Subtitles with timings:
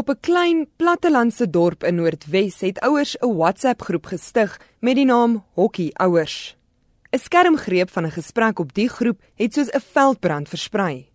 [0.00, 5.44] Op 'n klein plattelandse dorp in Noordwes het ouers 'n WhatsApp-groep gestig met die naam
[5.54, 6.56] Hokkie Ouers.
[7.10, 11.08] 'n Skermgreep van 'n gesprek op die groep het soos 'n veldbrand versprei.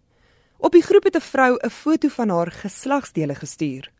[0.57, 3.91] Op die groep het 'n vrou 'n foto van haar geslagsdele gestuur.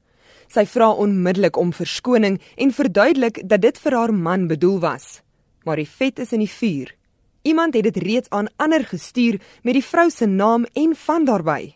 [0.48, 5.22] Sy vra onmiddellik om verskoning en verduidelik dat dit vir haar man bedoel was.
[5.64, 6.96] Maar die vet is in die vuur.
[7.42, 11.76] Iemand het dit reeds aan ander gestuur met die vrou se naam en van daarbey.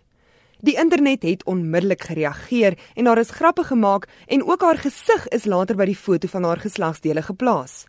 [0.60, 5.46] Die internet het onmiddellik gereageer en daar is grappe gemaak en ook haar gesig is
[5.46, 7.86] later by die foto van haar geslagsdele geplaas.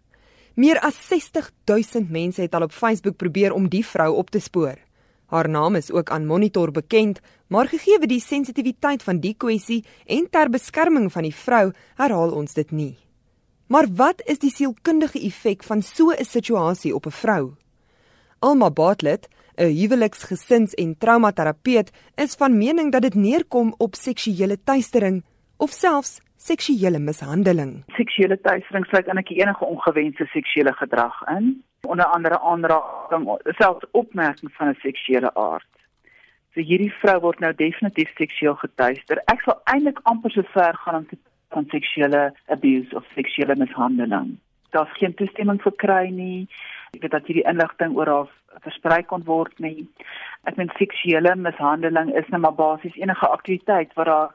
[0.54, 4.78] Meer as 60000 mense het al op Facebook probeer om die vrou op te spoor.
[5.26, 10.26] Haar naam is ook aan Monitor bekend, maar gegee die sensitiwiteit van die kwessie en
[10.30, 12.96] ter beskerming van die vrou, herhaal ons dit nie.
[13.66, 17.54] Maar wat is die sielkundige effek van so 'n situasie op 'n vrou?
[18.38, 19.28] Alma Bartlett,
[19.60, 25.24] 'n huweliksgesins- en traumaterapeut, is van mening dat dit neerkom op seksuele teistering
[25.56, 27.82] of selfs seksuele mishandeling.
[27.86, 34.68] Seksuele teistering sluit eintlik enige ongewenste seksuele gedrag in, onder andere aanraking, selfs opmerking van
[34.68, 35.68] 'n seksuele aard.
[36.54, 39.16] So hierdie vrou word nou definitief seksueel geteister.
[39.26, 41.16] Ek sal eintlik amper so ver gaan om te
[41.50, 44.38] van seksuele abuse of seksuele mishandeling.
[44.70, 46.48] Daar's geen toestemming verkry nie.
[46.94, 48.30] Ek weet dat hierdie inligting oor haar
[48.64, 49.86] versprei kon word nie.
[50.48, 54.34] Ek meen seksuele mishandeling is net maar basies enige aktiwiteit waar daar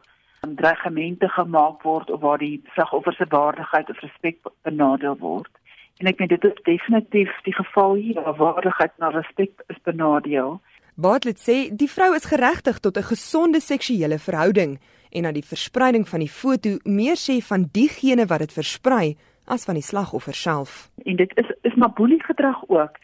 [0.55, 5.51] dreigemente gemaak word of waar die slagoffer se waardigheid of respek benadeel word.
[5.99, 10.59] En ek meen dit is definitief die geval hier waar waardigheid en respek is benadeel.
[10.95, 14.79] Bartlett sê die vrou is geregtig tot 'n gesonde seksuele verhouding
[15.11, 19.65] en dat die verspreiding van die foto meer sê van diegene wat dit versprei as
[19.65, 20.89] van die slagoffer self.
[21.03, 22.97] En dit is is maar boelie gedrag ook.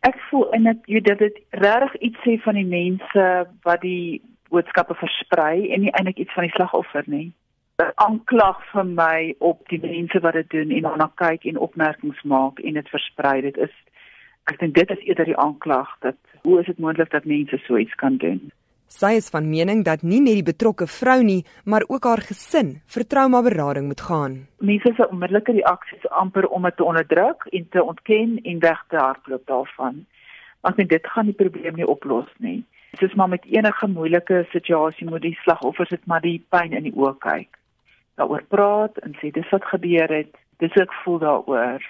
[0.00, 3.24] Ek voel en ek weet dat dit regtig iets sê van die mense
[3.62, 7.32] wat die boodskappe versprei en nie eintlik iets van die slagoffer nie.
[7.82, 12.22] 'n Aanklag vir my op die mense wat dit doen en daarna kyk en opmerkings
[12.22, 13.40] maak en dit versprei.
[13.40, 13.74] Dit is
[14.50, 17.76] ek dink dit is eerder die aanklag dat hoe is dit moontlik dat mense so
[17.76, 18.52] iets kan doen?
[18.86, 22.74] Sy is van mening dat nie net die betrokke vrou nie, maar ook haar gesin
[22.94, 24.36] vir traumaberading moet gaan.
[24.60, 28.96] Mense se onmiddellike reaksies amper om dit te onderdruk en te ontken en weg te
[28.96, 30.04] hardloop daarvan.
[30.60, 32.64] Want dit gaan die probleem nie oplos nie.
[32.90, 36.86] Dit is maar met enige moeilike situasie moet die slagoffer sit maar die pyn in
[36.86, 37.58] die oë kyk.
[38.14, 40.30] Daaroor praat en sê dis wat gebeur het.
[40.62, 41.82] Dis ek voel daaroor.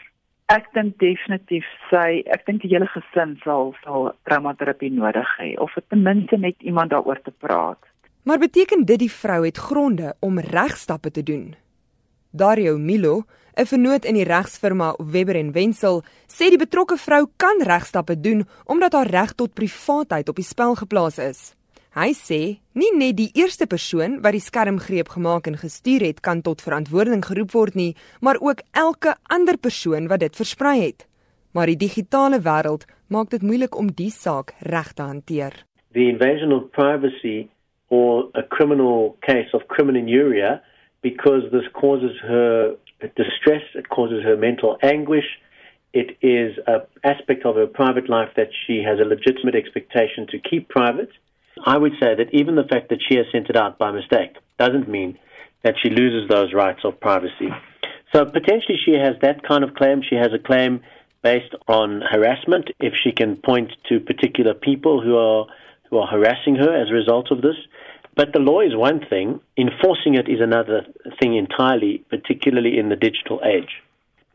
[0.53, 5.73] Ek dink definitief sy, ek dink die hele gesin sal sal traumaterapie nodig hê of
[5.89, 7.81] ten minste net iemand daaroor te praat.
[8.29, 11.55] Maar beteken dit die vrou het gronde om regstappe te doen?
[12.31, 13.25] Dario Milo,
[13.57, 18.45] 'n vernoot in die regsfirma Webber en Wenzel, sê die betrokke vrou kan regstappe doen
[18.67, 21.55] omdat haar reg tot privaatheid op die spel geplaas is.
[21.95, 22.39] Hy sê
[22.75, 27.21] nie net die eerste persoon wat die skermgreep gemaak en gestuur het kan tot verantwoording
[27.23, 31.05] geroep word nie, maar ook elke ander persoon wat dit versprei het.
[31.55, 35.55] Maar die digitale wêreld maak dit moeilik om die saak reg te hanteer.
[35.95, 37.47] The invasion of privacy
[37.91, 40.03] or a criminal case of criminal
[41.01, 42.75] because this causes her
[43.15, 45.39] distress, it causes her mental anguish.
[45.93, 50.41] It is an aspect of her private life that she has a legitimate expectation to
[50.41, 51.13] keep private.
[51.65, 54.37] I would say that even the fact that she has sent it out by mistake
[54.59, 55.19] doesn't mean
[55.63, 57.49] that she loses those rights of privacy.
[58.13, 60.03] So potentially she has that kind of claim.
[60.09, 60.81] She has a claim
[61.23, 65.47] based on harassment if she can point to particular people who are
[65.91, 67.57] who are harassing her as a result of this.
[68.17, 70.87] But the law is one thing, enforcing it is another
[71.21, 73.83] thing entirely, particularly in the digital age.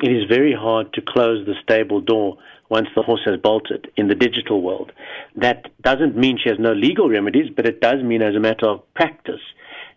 [0.01, 2.37] It is very hard to close the stable door
[2.69, 4.91] once the horse has bolted in the digital world.
[5.35, 8.67] That doesn't mean she has no legal remedies, but it does mean, as a matter
[8.67, 9.41] of practice,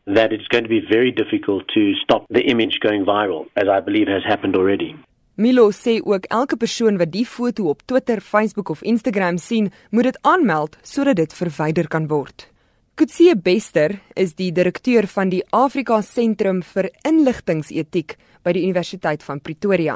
[0.06, 3.80] that it's going to be very difficult to stop the image going viral, as I
[3.80, 4.96] believe has happened already.
[5.34, 10.10] Milo sê ook elke persoon wat die foto op Twitter, Facebook of Instagram sien, moet
[10.10, 12.51] dit aanmeld sodat dit verwyder kan word.
[12.94, 19.40] Kutsie Bester is die direkteur van die Afrika Sentrum vir Inligtingsetiek by die Universiteit van
[19.40, 19.94] Pretoria.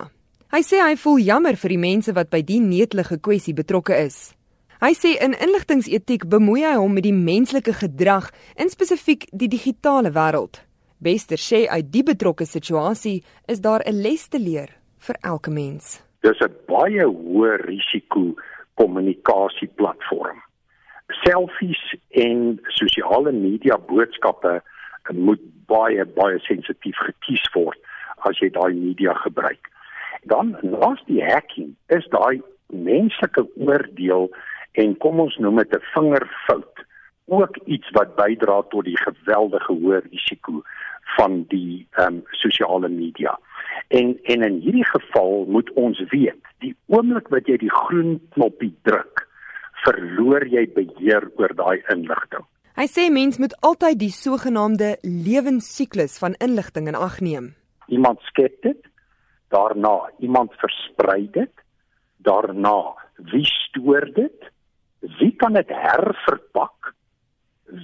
[0.48, 4.32] Hy sê hy voel jammer vir die mense wat by die netelige kwessie betrokke is.
[4.80, 10.14] Hy sê in inligtingsetiek bemoei hy hom met die menslike gedrag, in spesifiek die digitale
[10.16, 10.62] wêreld.
[10.96, 14.72] Bester sê uit die betrokke situasie is daar 'n les te leer
[15.04, 16.00] vir elke mens.
[16.24, 18.32] Dis 'n baie hoë risiko
[18.80, 20.40] kommunikasieplatform.
[21.22, 24.60] Selfies en sosiale media boodskappe
[25.12, 27.78] moet baie baie sensitief gekies word
[28.26, 29.70] as jy daai media gebruik
[30.26, 34.28] dan laas die hacking is daai menslike oordeel
[34.82, 36.84] en kom ons noem dit 'n vingerfout
[37.26, 40.62] ook iets wat bydra tot die geweldige hoë risiko
[41.16, 43.38] van die ehm um, sosiale media.
[43.88, 48.74] En en in hierdie geval moet ons weet, die oomblik wat jy die groen knoppie
[48.82, 49.25] druk,
[49.86, 52.44] verloor jy beheer oor daai inligting.
[52.76, 57.54] Hy sê mens moet altyd die sogenaamde lewensiklus van inligting in ag neem.
[57.88, 58.82] Iemand skep dit,
[59.54, 61.52] daarna iemand versprei dit,
[62.26, 62.92] daarna
[63.32, 64.50] wie stoor dit?
[65.20, 66.92] Wie kan dit herverpak?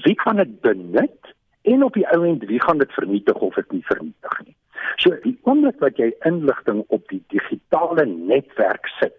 [0.04, 1.32] Wie kan dit benut?
[1.62, 4.56] En op die ou end wie gaan dit vernietig of dit nie vernietig nie.
[5.00, 9.16] So die oomblik wat jy inligting op die digitale netwerk sit,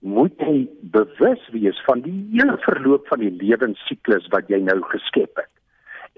[0.00, 5.40] moet jy bewus wees van die hele verloop van die lewensiklus wat jy nou geskep
[5.40, 5.50] het.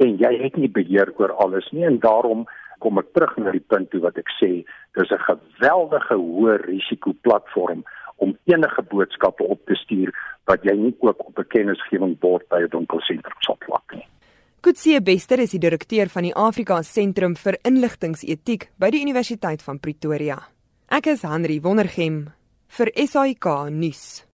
[0.01, 2.47] En jy het nie beheer oor alles nie en daarom
[2.81, 4.65] kom ek terug na die punt toe wat ek sê
[4.97, 7.85] dis 'n geweldige hoë risiko platform
[8.17, 10.13] om enige boodskappe op te stuur
[10.45, 14.07] wat jy nie ook op 'n kennisgewingbord by 'n winkelsentrum sal plak nie.
[14.61, 19.81] Kutsie Bester is die direkteur van die Afrika Sentrum vir Inligtingsetiek by die Universiteit van
[19.81, 20.39] Pretoria.
[20.89, 22.40] Ek is Henry Wondergem
[22.71, 24.23] vir SAK nuus.